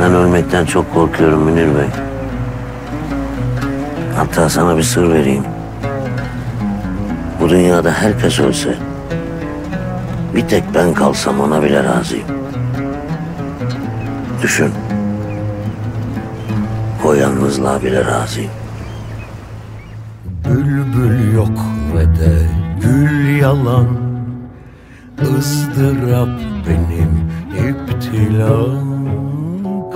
[0.00, 1.88] Ben ölmekten çok korkuyorum Münir Bey.
[4.16, 5.44] Hatta sana bir sır vereyim.
[7.40, 8.74] Bu dünyada herkes ölse,
[10.34, 12.26] bir tek ben kalsam ona bile razıyım.
[14.42, 14.70] Düşün.
[17.04, 18.50] O yalnızlığa bile razıyım.
[20.44, 21.58] Bülbül yok
[21.96, 22.48] ve de
[22.82, 23.86] gül yalan
[25.22, 26.28] ızdırap
[26.68, 27.30] benim
[27.68, 29.05] iptilam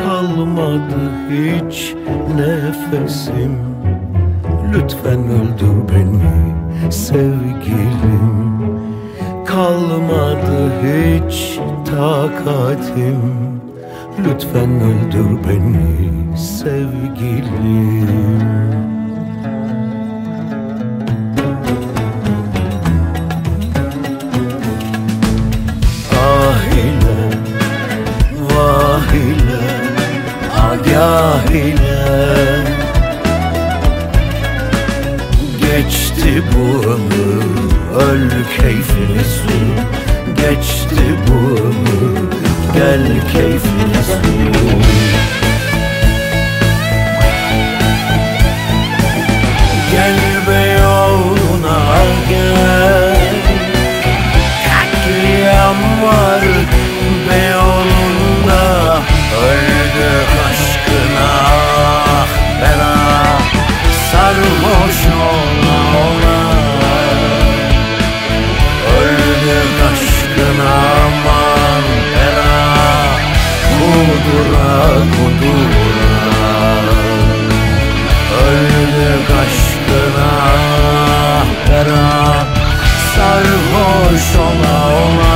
[0.05, 1.95] Kalmadı hiç
[2.37, 3.59] nefesim.
[4.75, 8.61] Lütfen öldür beni sevgilim.
[9.47, 11.59] Kalmadı hiç
[11.91, 13.21] takatim.
[14.19, 18.01] Lütfen öldür beni sevgilim
[31.49, 32.65] ile
[35.59, 37.45] Geçti bu ömür,
[37.97, 39.71] öl keyfini sür
[40.37, 42.19] Geçti bu ömür,
[42.75, 45.30] gel keyfini sür
[74.31, 76.55] Kudura kudura
[78.47, 80.33] Öldük aşkına
[81.69, 82.47] bela
[83.15, 85.30] Sarhoş ola ola